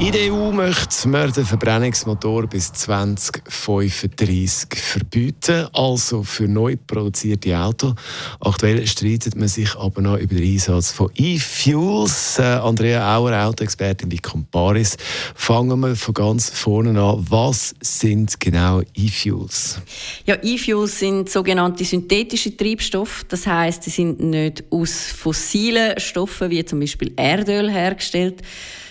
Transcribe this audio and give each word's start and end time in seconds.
In 0.00 0.12
der 0.12 0.32
EU 0.32 0.52
möchte 0.52 1.08
man 1.08 1.32
den 1.32 1.44
Verbrennungsmotor 1.44 2.46
bis 2.46 2.72
2035 2.72 4.78
verbieten, 4.78 5.66
also 5.72 6.22
für 6.22 6.46
neu 6.46 6.76
produzierte 6.86 7.58
Autos. 7.58 7.94
Aktuell 8.38 8.86
streitet 8.86 9.34
man 9.34 9.48
sich 9.48 9.74
aber 9.74 10.00
noch 10.00 10.16
über 10.16 10.36
den 10.36 10.52
Einsatz 10.52 10.92
von 10.92 11.10
E-Fuels. 11.16 12.38
Äh, 12.38 12.42
Andrea 12.42 13.16
Auer, 13.16 13.48
Autoexpertin 13.48 14.08
bei 14.08 14.18
Comparis. 14.18 14.96
Fangen 15.34 15.80
wir 15.80 15.96
von 15.96 16.14
ganz 16.14 16.48
vorne 16.48 16.90
an. 16.90 17.26
Was 17.28 17.74
sind 17.80 18.38
genau 18.38 18.82
E-Fuels? 18.94 19.80
Ja, 20.26 20.36
E-Fuels 20.40 20.96
sind 20.96 21.28
sogenannte 21.28 21.84
synthetische 21.84 22.56
Treibstoffe. 22.56 23.24
Das 23.28 23.48
heißt, 23.48 23.82
sie 23.82 23.90
sind 23.90 24.20
nicht 24.20 24.62
aus 24.70 25.10
fossilen 25.10 25.98
Stoffen 25.98 26.50
wie 26.50 26.64
zum 26.64 26.78
Beispiel 26.78 27.12
Erdöl 27.16 27.68
hergestellt, 27.68 28.44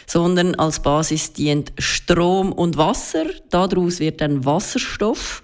sondern 0.08 0.56
als 0.56 0.80
Basis 0.80 0.97
dient 1.38 1.74
Strom 1.78 2.52
und 2.52 2.78
Wasser. 2.78 3.26
Daraus 3.50 4.00
wird 4.00 4.22
dann 4.22 4.46
Wasserstoff. 4.46 5.42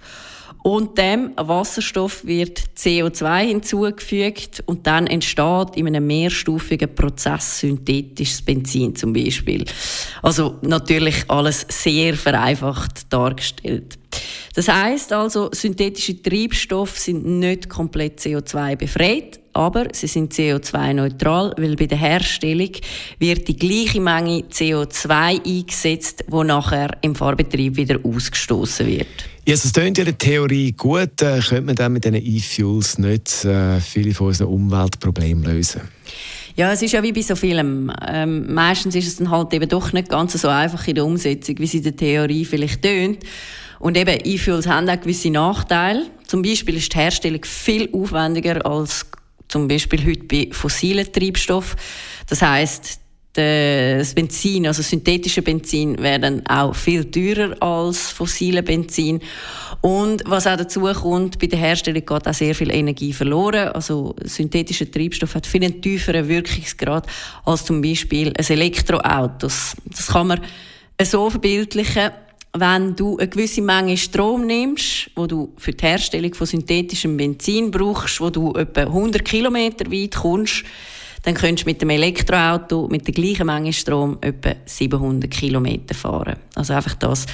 Und 0.62 0.96
dem 0.96 1.32
Wasserstoff 1.36 2.24
wird 2.24 2.58
CO2 2.74 3.48
hinzugefügt 3.48 4.62
und 4.64 4.86
dann 4.86 5.06
entsteht 5.06 5.76
in 5.76 5.86
einem 5.86 6.06
mehrstufigen 6.06 6.94
Prozess 6.94 7.60
synthetisches 7.60 8.40
Benzin 8.40 8.96
zum 8.96 9.12
Beispiel. 9.12 9.66
Also 10.22 10.58
natürlich 10.62 11.28
alles 11.28 11.66
sehr 11.68 12.14
vereinfacht 12.14 13.12
dargestellt. 13.12 13.98
Das 14.54 14.68
heißt 14.68 15.12
also, 15.12 15.50
synthetische 15.52 16.22
Treibstoffe 16.22 16.98
sind 16.98 17.26
nicht 17.26 17.68
komplett 17.68 18.20
CO2 18.20 18.76
befreit, 18.76 19.40
aber 19.54 19.86
sie 19.92 20.08
sind 20.08 20.32
CO2-neutral, 20.32 21.54
weil 21.56 21.76
bei 21.76 21.86
der 21.86 21.98
Herstellung 21.98 22.70
wird 23.18 23.48
die 23.48 23.56
gleiche 23.56 24.00
Menge 24.00 24.44
CO2 24.50 25.46
eingesetzt, 25.46 26.24
wo 26.28 26.42
nachher 26.42 26.96
im 27.02 27.14
Fahrbetrieb 27.14 27.76
wieder 27.76 27.98
ausgestoßen 28.02 28.86
wird. 28.86 29.06
Ja, 29.46 29.54
das 29.54 29.72
klingt 29.72 29.98
ja 29.98 30.02
in 30.02 30.06
der 30.06 30.18
Theorie 30.18 30.72
gut. 30.72 31.20
Äh, 31.20 31.40
könnte 31.40 31.62
man 31.62 31.74
dann 31.74 31.92
mit 31.92 32.04
diesen 32.04 32.16
E-Fuels 32.16 32.98
nicht 32.98 33.44
äh, 33.44 33.80
viele 33.80 34.14
von 34.14 34.28
unseren 34.28 34.48
Umweltproblemen 34.48 35.44
lösen? 35.44 35.82
Ja, 36.56 36.72
es 36.72 36.82
ist 36.82 36.92
ja 36.92 37.02
wie 37.02 37.12
bei 37.12 37.20
so 37.20 37.36
vielem. 37.36 37.92
Ähm, 38.08 38.52
meistens 38.54 38.94
ist 38.94 39.06
es 39.06 39.16
dann 39.16 39.30
halt 39.30 39.52
eben 39.52 39.68
doch 39.68 39.92
nicht 39.92 40.08
ganz 40.08 40.32
so 40.32 40.48
einfach 40.48 40.86
in 40.86 40.94
der 40.94 41.04
Umsetzung, 41.04 41.58
wie 41.58 41.64
es 41.64 41.74
in 41.74 41.82
der 41.82 41.96
Theorie 41.96 42.44
vielleicht 42.44 42.82
tönt. 42.82 43.18
Und 43.80 43.98
eben 43.98 44.18
E-Fuels 44.24 44.66
haben 44.66 44.88
auch 44.88 45.00
gewisse 45.00 45.30
Nachteile. 45.30 46.06
Zum 46.26 46.42
Beispiel 46.42 46.76
ist 46.76 46.94
die 46.94 46.98
Herstellung 46.98 47.44
viel 47.44 47.90
aufwendiger 47.92 48.64
als 48.64 49.06
zum 49.48 49.68
Beispiel 49.68 50.04
heute 50.04 50.24
bei 50.24 50.48
fossilen 50.52 51.12
Treibstoffen. 51.12 51.78
Das 52.28 52.42
heißt, 52.42 53.00
das 53.34 54.14
Benzin, 54.14 54.66
also 54.66 54.82
synthetische 54.82 55.42
Benzin, 55.42 56.00
werden 56.00 56.46
auch 56.46 56.74
viel 56.74 57.04
teurer 57.10 57.60
als 57.60 58.10
fossile 58.10 58.62
Benzin. 58.62 59.20
Und 59.80 60.22
was 60.26 60.46
auch 60.46 60.56
dazu 60.56 60.82
kommt, 60.82 61.40
bei 61.40 61.48
der 61.48 61.58
Herstellung 61.58 62.06
geht 62.06 62.28
auch 62.28 62.32
sehr 62.32 62.54
viel 62.54 62.70
Energie 62.70 63.12
verloren. 63.12 63.68
Also 63.68 64.14
synthetischer 64.22 64.88
Treibstoff 64.88 65.34
hat 65.34 65.48
viel 65.48 65.64
einen 65.64 65.82
tieferen 65.82 66.28
Wirkungsgrad 66.28 67.08
als 67.44 67.64
zum 67.64 67.82
Beispiel 67.82 68.28
ein 68.38 68.46
Elektroauto. 68.46 69.48
Das 69.48 70.06
kann 70.06 70.28
man 70.28 70.40
so 71.02 71.28
verbildlichen 71.28 72.12
wenn 72.56 72.94
du 72.94 73.18
eine 73.18 73.28
gewisse 73.28 73.62
Menge 73.62 73.96
Strom 73.96 74.46
nimmst, 74.46 75.10
wo 75.16 75.26
du 75.26 75.52
für 75.56 75.72
die 75.72 75.84
Herstellung 75.84 76.34
von 76.34 76.46
synthetischem 76.46 77.16
Benzin 77.16 77.70
brauchst, 77.70 78.20
wo 78.20 78.30
du 78.30 78.52
etwa 78.54 78.82
100 78.82 79.24
Kilometer 79.24 79.90
weit 79.90 80.14
kommst, 80.14 80.64
dann 81.24 81.34
könntest 81.34 81.66
du 81.66 81.70
mit 81.70 81.82
dem 81.82 81.90
Elektroauto 81.90 82.88
mit 82.88 83.06
der 83.06 83.14
gleichen 83.14 83.46
Menge 83.46 83.72
Strom 83.72 84.18
etwa 84.20 84.54
700 84.66 85.30
Kilometer 85.30 85.94
fahren. 85.94 86.36
Also 86.54 86.74
einfach 86.74 86.94
das 86.94 87.26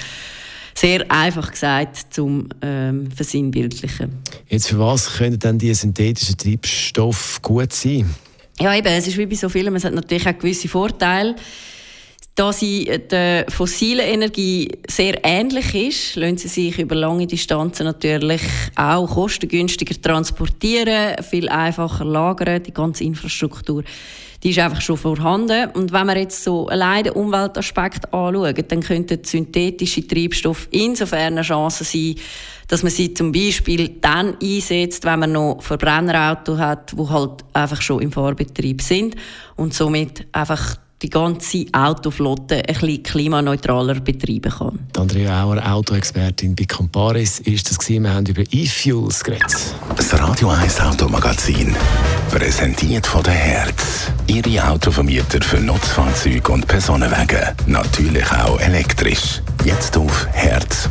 sehr 0.74 1.10
einfach 1.10 1.50
gesagt 1.50 2.14
zum 2.14 2.48
ähm, 2.62 3.10
Versinnbildlichen. 3.10 4.22
Jetzt 4.48 4.68
für 4.68 4.78
was 4.78 5.12
können 5.16 5.38
denn 5.38 5.58
die 5.58 5.74
synthetischen 5.74 6.38
Treibstoffe 6.38 7.42
gut 7.42 7.72
sein? 7.72 8.08
Ja, 8.58 8.74
eben, 8.74 8.88
es 8.88 9.06
ist 9.06 9.18
wie 9.18 9.26
bei 9.26 9.34
so 9.34 9.48
vielen, 9.48 9.74
es 9.74 9.84
hat 9.84 9.94
natürlich 9.94 10.26
auch 10.26 10.38
gewisse 10.38 10.68
Vorteile. 10.68 11.34
Da 12.34 12.52
sie 12.52 12.84
der 13.10 13.46
fossilen 13.48 14.06
Energie 14.06 14.70
sehr 14.88 15.24
ähnlich 15.24 15.74
ist, 15.74 16.16
lassen 16.16 16.38
sie 16.38 16.48
sich 16.48 16.78
über 16.78 16.94
lange 16.94 17.26
Distanzen 17.26 17.84
natürlich 17.84 18.42
auch 18.76 19.06
kostengünstiger 19.08 20.00
transportieren, 20.00 21.22
viel 21.22 21.48
einfacher 21.48 22.04
lagern, 22.04 22.62
die 22.62 22.72
ganze 22.72 23.04
Infrastruktur 23.04 23.82
die 24.42 24.50
ist 24.50 24.58
einfach 24.58 24.80
schon 24.80 24.96
vorhanden. 24.96 25.70
Und 25.70 25.92
wenn 25.92 26.06
man 26.06 26.16
jetzt 26.16 26.42
so 26.42 26.66
allein 26.68 27.04
den 27.04 27.12
Umweltaspekt 27.12 28.12
anschaut, 28.12 28.72
dann 28.72 28.80
könnten 28.80 29.22
synthetische 29.22 30.06
Treibstoffe 30.06 30.68
insofern 30.70 31.34
eine 31.34 31.42
Chance 31.42 31.84
sein, 31.84 32.14
dass 32.68 32.82
man 32.82 32.92
sie 32.92 33.12
zum 33.12 33.32
Beispiel 33.32 33.96
dann 34.00 34.36
einsetzt, 34.42 35.04
wenn 35.04 35.20
man 35.20 35.32
noch 35.32 35.60
Verbrennerautos 35.60 36.58
hat, 36.58 36.92
die 36.92 37.08
halt 37.08 37.44
einfach 37.52 37.82
schon 37.82 38.00
im 38.00 38.12
Fahrbetrieb 38.12 38.80
sind 38.80 39.16
und 39.56 39.74
somit 39.74 40.26
einfach 40.32 40.76
die 41.02 41.10
ganze 41.10 41.66
Autoflotte 41.72 42.56
ein 42.56 42.74
bisschen 42.74 43.02
klimaneutraler 43.02 44.00
betreiben 44.00 44.52
kann. 44.52 44.78
Die 44.94 45.00
Andrea 45.00 45.44
Auer, 45.44 45.72
Autoexpertin 45.72 46.54
bei 46.54 46.64
Comparis, 46.64 47.40
ist 47.40 47.70
das 47.70 47.78
gewesen. 47.78 48.04
Wir 48.04 48.14
haben 48.14 48.26
über 48.26 48.42
E-Fuels 48.50 49.24
geredet. 49.24 49.74
Das 49.96 50.18
Radio 50.18 50.50
1 50.50 50.80
Automagazin, 50.80 51.74
präsentiert 52.30 53.06
von 53.06 53.22
der 53.22 53.34
Herz. 53.34 54.10
Ihre 54.26 54.68
Autovermieter 54.68 55.40
für 55.40 55.58
Nutzfahrzeuge 55.58 56.52
und 56.52 56.66
Personenwagen. 56.66 57.48
Natürlich 57.66 58.30
auch 58.32 58.60
elektrisch. 58.60 59.40
Jetzt 59.64 59.96
auf 59.96 60.26
herz.ch. 60.32 60.90